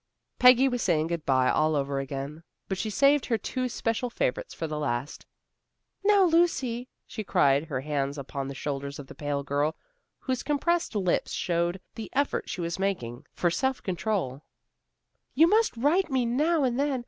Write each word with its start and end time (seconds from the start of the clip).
Peggy 0.39 0.67
was 0.67 0.81
saying 0.81 1.05
good 1.05 1.27
by 1.27 1.47
all 1.51 1.75
over 1.75 1.99
again, 1.99 2.41
but 2.67 2.79
she 2.79 2.89
saved 2.89 3.27
her 3.27 3.37
two 3.37 3.69
special 3.69 4.09
favorites 4.09 4.51
for 4.51 4.65
the 4.65 4.79
last. 4.79 5.27
"Now, 6.03 6.23
Lucy," 6.23 6.89
she 7.05 7.23
cried, 7.23 7.65
her 7.65 7.81
hands 7.81 8.17
upon 8.17 8.47
the 8.47 8.55
shoulders 8.55 8.97
of 8.97 9.05
the 9.05 9.13
pale 9.13 9.43
girl, 9.43 9.75
whose 10.17 10.41
compressed 10.41 10.95
lips 10.95 11.33
showed 11.33 11.79
the 11.93 12.09
effort 12.13 12.49
she 12.49 12.61
was 12.61 12.79
making 12.79 13.27
far 13.31 13.51
self 13.51 13.83
control, 13.83 14.41
"you 15.35 15.45
must 15.45 15.77
write 15.77 16.09
me 16.09 16.25
now 16.25 16.63
and 16.63 16.79
then. 16.79 16.99